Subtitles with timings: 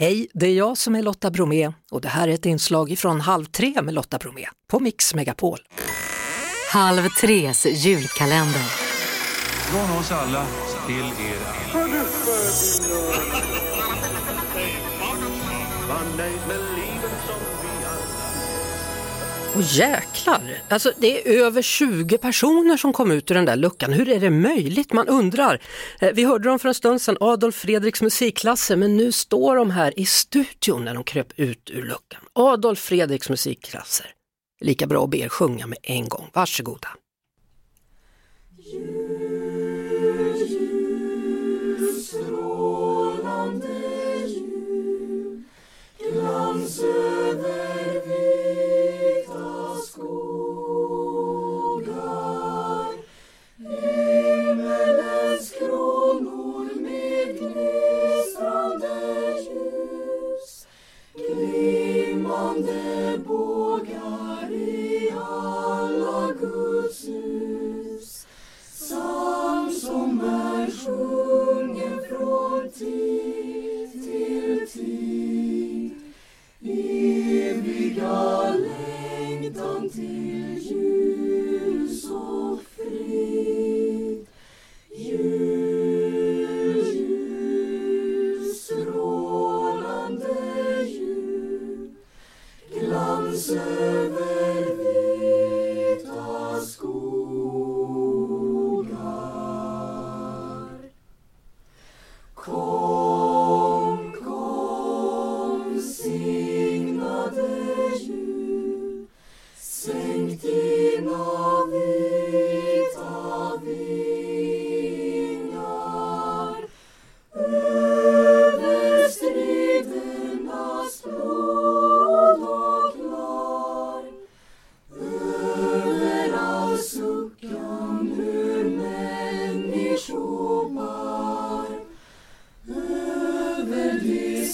[0.00, 3.20] Hej, det är jag som är Lotta Bromé och det här är ett inslag från
[3.20, 5.58] Halv tre med Lotta Bromé på Mix Megapol.
[6.72, 8.64] Halv tres julkalender.
[9.70, 10.46] Från oss alla
[10.86, 11.36] till er
[11.74, 12.00] alla.
[19.54, 23.92] Och jäklar, alltså det är över 20 personer som kom ut ur den där luckan.
[23.92, 24.92] Hur är det möjligt?
[24.92, 25.62] Man undrar.
[26.00, 29.70] Eh, vi hörde dem för en stund sedan, Adolf Fredriks musikklasser, men nu står de
[29.70, 32.20] här i studion när de kröp ut ur luckan.
[32.32, 34.06] Adolf Fredriks musikklasser.
[34.60, 36.30] Lika bra att be er sjunga med en gång.
[36.32, 36.88] Varsågoda.
[57.54, 58.78] le sang
[62.62, 62.89] des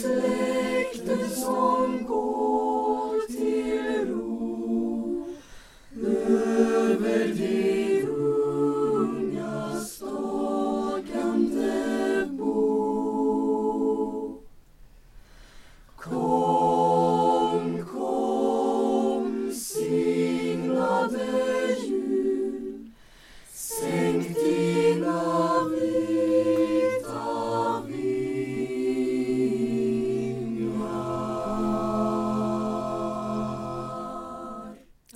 [0.00, 1.81] Licht the song.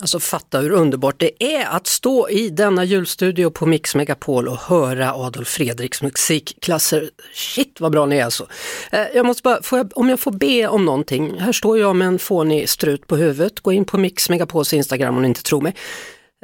[0.07, 4.57] Alltså fatta hur underbart det är att stå i denna julstudio på Mix Megapol och
[4.57, 7.09] höra Adolf Fredriks musikklasser.
[7.33, 8.47] Shit vad bra ni är alltså.
[8.91, 11.39] Eh, jag måste bara, får jag, om jag får be om någonting.
[11.39, 13.59] Här står jag med en fånig strut på huvudet.
[13.59, 15.75] Gå in på Mix Megapols Instagram om ni inte tror mig.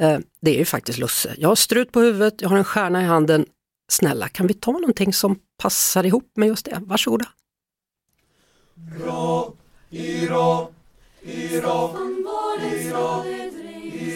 [0.01, 1.35] Eh, det är ju faktiskt Lusse.
[1.37, 3.45] Jag har strut på huvudet, jag har en stjärna i handen.
[3.91, 6.81] Snälla, kan vi ta någonting som passar ihop med just det?
[6.81, 7.25] Varsågoda.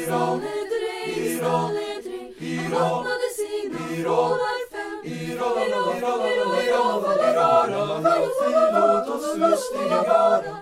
[0.07, 2.33] Skalledräng, skalledräng
[2.73, 4.97] Han öppnade sina nålar fem
[8.73, 10.57] Låt oss lustiga vara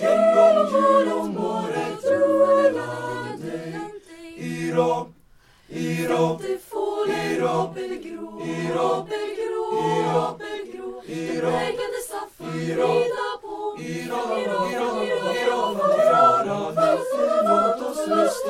[0.00, 2.74] En gång jul om året tror jag
[3.40, 3.90] dig
[4.36, 5.12] Iro,
[5.68, 6.40] Iro
[7.44, 8.28] Apelgrå,
[8.68, 9.68] apelgrå,
[10.16, 14.20] apelgrå Du präglade saften, vrida på Iro,
[14.70, 14.93] Iro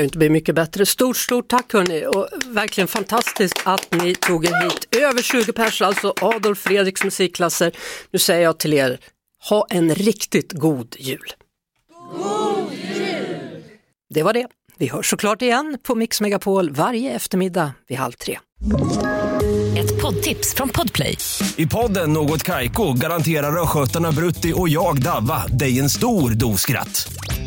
[0.00, 0.86] ju inte bli mycket bättre.
[0.86, 4.96] Stort, stort tack hörni och verkligen fantastiskt att ni tog er hit.
[4.96, 7.72] Över 20 pers, alltså Adolf Fredriks musikklasser.
[8.10, 9.00] Nu säger jag till er,
[9.48, 11.32] ha en riktigt god jul.
[12.12, 13.64] God jul!
[14.14, 14.46] Det var det.
[14.78, 18.38] Vi hörs såklart igen på Mix Megapol varje eftermiddag vid halv tre.
[19.78, 21.16] Ett poddtips från Podplay.
[21.56, 27.12] I podden Något Kaiko garanterar östgötarna Brutti och jag, Davva, dig en stor dos skratt.